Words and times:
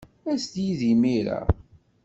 Aset-d 0.31 0.55
yid-i 0.65 0.91
imir-a. 0.95 1.39